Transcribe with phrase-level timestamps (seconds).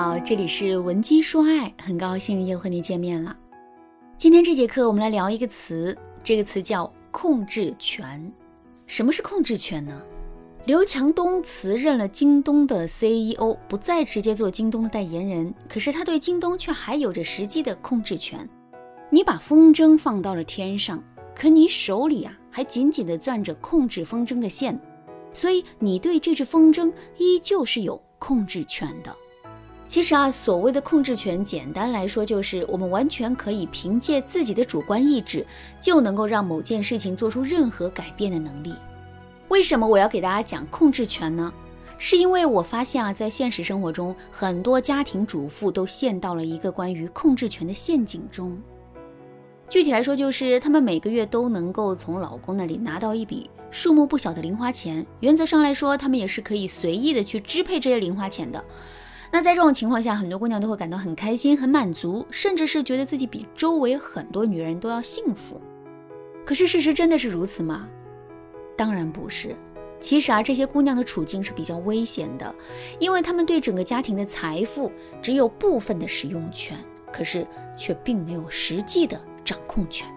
[0.00, 3.36] 好，这里是文姬说爱，很高兴又和你见面了。
[4.16, 8.32] 今天这节课我们来聊一个词，这个词叫控制权。
[8.86, 10.00] 什么是控制权呢？
[10.66, 18.48] 刘强东辞任了京东的 CEO，不再直接做京东的代言人，可是他对京东却还有着实际的控制权。
[19.10, 21.02] 你把风筝放到了天上，
[21.34, 24.80] 可你手里啊还紧紧地攥着控制风筝的线，
[25.32, 29.12] 所以你对这只风筝依旧是有控制权的。
[29.88, 35.46] 其实啊，所谓的控制权，简单来说就是我们完全可以凭借自己的主观意志，
[35.80, 38.74] 就能够让某件事情做出任何改变的能力。
[39.48, 41.50] 为什么我要给大家讲控制权呢？
[41.96, 48.60] 是因为我发现啊，在现实生活中，很多家庭主妇都陷到了一个关于控制权的陷阱中。
[49.70, 58.62] 具体来说，就是她们每个月都能够从老公那里拿到一笔数目不小的零花钱，原则上来说，她们也是可以随意的去支配这些零花钱的。
[59.30, 65.60] 那在这种情况下，很多姑娘都会感到很开心、很满足，甚至是觉得自己比周围很多女人都要幸福。
[66.46, 67.86] 可是事实真的是如此吗？
[68.76, 69.54] 当然不是。
[70.00, 72.54] 其实啊，这些姑娘的处境是比较危险的，
[72.98, 76.78] 因为她们对整个家庭的财富只有部分的使用权，
[77.12, 80.08] 可是却并没有实际的掌控权。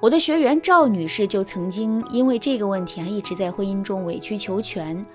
[0.00, 5.06] 我的学员赵女士就曾经因为这个问题啊，一直在婚姻中委曲求全。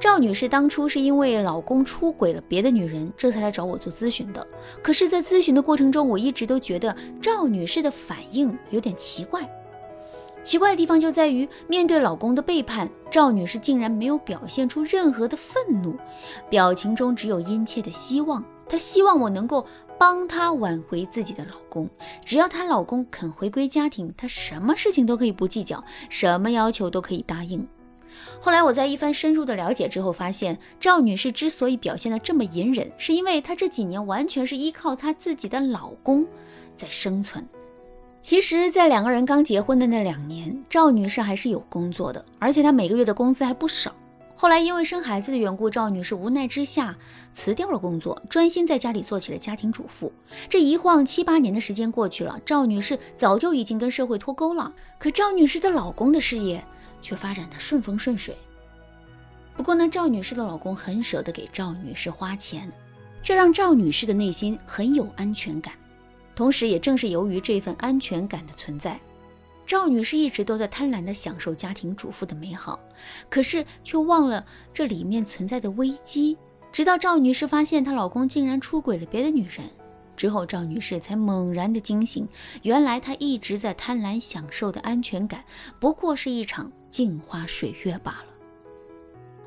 [0.00, 4.46] 赵女士当初是因为老公出轨了别的女人，这才来找我做咨询的。
[4.82, 9.48] 可是，在咨询的过程中，我一直都觉得赵女士的反应有点奇怪。
[10.42, 15.94] 奇怪的地方就在于，面对老公的背叛，赵女士竟然没有表现出任何的愤怒，
[16.50, 18.44] 表情中只有殷切的希望。
[18.68, 19.64] 她希望我能够
[19.98, 21.88] 帮她挽回自己的老公，
[22.24, 27.64] 只要她老公肯回归家庭，她什么事情都可以不计较，什么要求都可以答应。
[28.40, 36.26] 后来我在一番深入的了解之后，发现赵女士之所以表现的这么隐忍，是因为她这几年完全是依靠她自己的老公
[36.76, 37.46] 在生存。
[38.20, 43.92] 其实，在两个人刚结婚的那两年，赵女士还是有工作的，而且她每个月的工资还不少。
[44.34, 46.96] 后来因为生孩子的缘故，赵女士无奈之下
[47.32, 50.12] 辞掉了工作，专心在家里做起了家庭主妇。
[50.48, 54.72] 这一晃七八年的时间过去了，赵女士早就已经跟社会脱钩了。
[54.98, 56.64] 可赵女士的老公的事业。
[57.02, 58.34] 却发展的顺风顺水。
[59.54, 62.72] 不过呢，赵女士的老公很舍得给赵女士花钱，
[63.22, 65.74] 这让赵女士的内心很有安全感。
[66.34, 68.98] 同时，也正是由于这份安全感的存在，
[69.66, 72.80] 赵女士一直都在贪婪地享受家庭主妇的美好，
[73.28, 76.38] 可是却忘了这里面存在的危机。
[76.72, 79.68] 直到赵女士发现她老公竟然出轨了别的女人。
[80.22, 82.28] 之后，赵女士才猛然的惊醒，
[82.62, 85.42] 原来她一直在贪婪享受的安全感，
[85.80, 88.26] 不过是一场镜花水月罢了。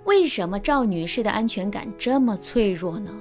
[0.04, 3.16] 为什么赵女士的安全感这么脆弱呢？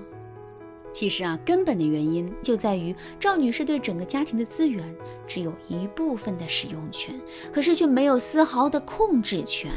[0.93, 4.93] 其实啊，根本的原因就在于赵女士对整个家庭的资源
[5.25, 7.15] 只有一部分的使用权，
[7.53, 9.71] 可是却没有丝毫的控制权。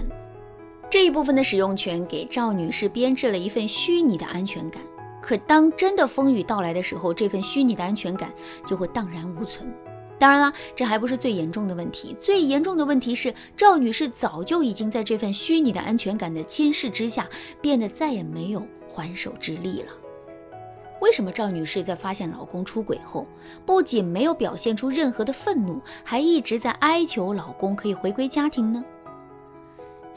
[0.89, 4.81] 这一部分的使用权给赵女士编织了一份虚拟的安全感。
[5.22, 8.31] 可当真的风雨到来的时候，这份虚拟的安全感
[8.66, 9.67] 就会荡然无存。
[10.19, 17.27] 当然了，这还不是最严重的问题，最严重的问题是赵女士早就已经在这份虚拟的安全感的侵蚀之下，
[17.61, 19.91] 变得再也没有还手之力了。
[21.00, 23.27] 为什么赵女士在发现老公出轨后，
[23.63, 28.83] 不仅没有表现出任何的愤怒，还一直在哀求老公可以回归家庭呢？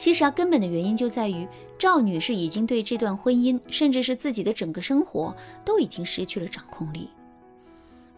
[0.01, 1.47] 其实啊，根本的原因就在于
[1.79, 7.11] 赵女士已经对这段婚姻，甚至是自己的整个生活，都已经失去了掌控力。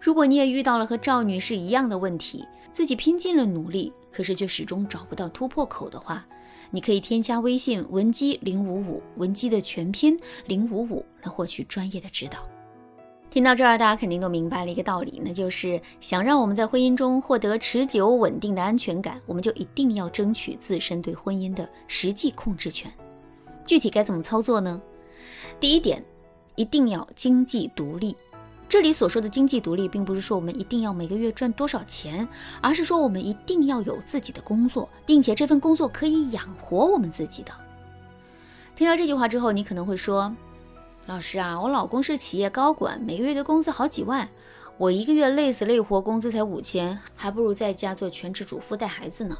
[0.01, 6.25] 如果你也遇到了和赵女士一样的问题，自己拼尽了努力，可是却始终找不到突破口的话，
[6.71, 10.17] 你可以添加微信文姬零五五，文姬的全拼
[10.47, 12.49] 零五五，来获取专业的指导。
[13.33, 22.93] 听到这儿，大家肯定都明白了一个道理，那就是想让我们在婚姻中获得持久稳定的安全感，我们就一定要争取自身对婚姻的实际控制权。
[23.65, 24.79] 具体该怎么操作呢？
[25.59, 26.05] 第一点，
[26.57, 28.15] 一定要经济独立。
[28.69, 32.29] 这里所说的经济独立，并不是说我们一定要每个月赚多少钱，
[32.61, 37.53] 而是说我们一定要有自己的工作，并且这份工作可以养活我们自己的。
[38.75, 40.31] 听到这句话之后，你可能会说。
[41.07, 44.29] 老师啊，我老公是企业高管，每个月的工资好几万，
[44.79, 49.37] 我一个月累死累活，工资才五千，还不如在家做全职主妇带孩子呢。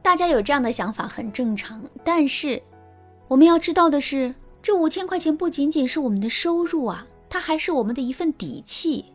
[0.00, 2.62] 大家有这样的想法很正常，但是
[3.26, 9.06] 我们要知道的是，这五千块钱不仅仅是我们的收入啊，它还是我们的一份底气。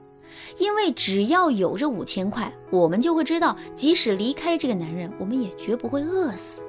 [0.57, 6.63] 因为只要有这五千块，我们就会知道，即使离开了这个男人，我们也绝不会饿死。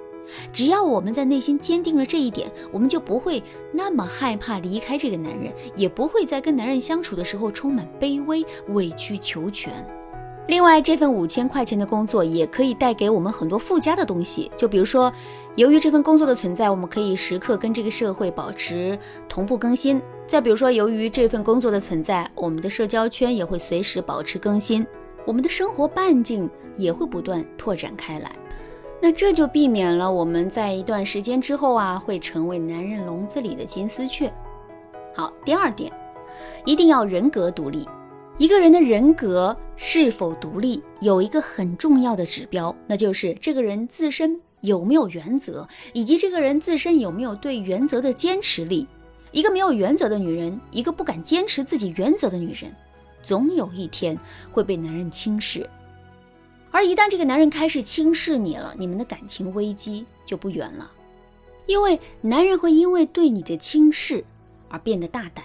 [0.53, 3.43] 只要我们在内心坚定了这一点，我们就不会
[3.73, 9.73] 那么害怕离开这个男人，也不会在跟男人相处的时候充满卑微、委曲求全。
[10.49, 15.13] 另外，这份五千块钱的工作也可以带给我们很多附加的东西，就比如说，
[15.55, 18.99] 由于这份工作的存在，我们可以时刻跟这个社会保持
[19.29, 24.85] 同步更新；再比如说，由于这份工作的存在，我们的社交圈也会随时保持更新，
[25.25, 28.33] 我们的生活半径也会不断拓展开来。
[29.03, 34.33] 那这就避免了我们在一段时间之后啊，会成为男人笼子里的金丝雀。
[35.15, 35.91] 好，第二点，
[36.67, 37.89] 一定要人格独立。
[38.37, 48.87] 一个人的人格是否独立，有一个很重要的指标，那就是这个人自身有没有原则，以及这个人自身有没有对原则的坚持力。
[49.33, 52.75] 一个没有原则的女人，一个不敢坚持自己原则的女人，
[53.23, 54.19] 总有一天
[54.51, 55.69] 会被男人轻视。
[56.71, 60.91] 而一旦这个男人开始轻视你了，你们的感情危机就不远了，
[61.67, 64.25] 因为男人会因为对你的轻视
[64.69, 65.45] 而变得大胆。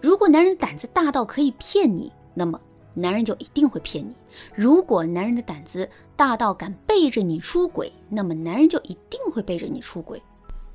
[0.00, 2.60] 如果男人的胆子大到可以骗你，那么，
[2.94, 4.14] 男人就一定会骗你。
[4.54, 10.20] 如果男人的胆子大到敢背着你出轨，那么男人就一定会背着你出轨。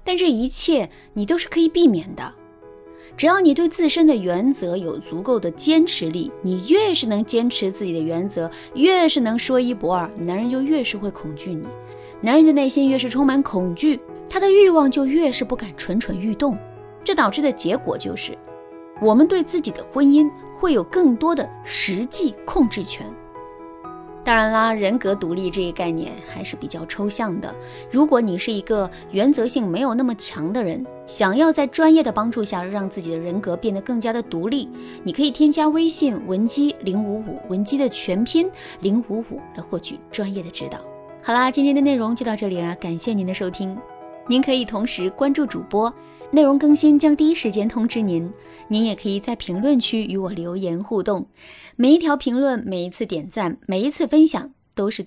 [0.04, 2.34] 但这一切你都是可以避免的，
[3.16, 6.32] 只要你对自身的原则有足够的坚持力。
[6.42, 11.68] 你越是能坚持自己的原则，越是能说一不二，男人就越是会恐惧你。
[12.22, 14.00] 男人的内心越是充满恐惧，
[14.30, 16.58] 他的欲望就越是不敢蠢蠢欲动。
[17.04, 18.38] 这导致的结果就是，
[19.02, 20.30] 我们对自己的婚姻。
[20.60, 23.06] 会有更多的实际控制权。
[24.27, 27.56] 当然啦，人格独立这一概念还是比较抽象的。
[27.89, 34.68] 如果你是一个原则性没有那么强的人，想要在专业的帮助下让自己的人格变得更加的独立，
[35.01, 38.51] 你可以添加微信文姬零五五，文姬的全拼
[38.81, 40.77] 零五五来获取专业的指导。
[41.24, 43.77] 好啦，今天的内容就到这里了，感谢您的收听。
[44.29, 45.94] 您可以同时关注主播，
[46.31, 48.29] 内容更新将第一时间通知您。
[48.68, 51.25] 您也可以在评论区与我留言互动，
[51.77, 55.06] 每一条评论、每一次点赞、每一次分享，都是对。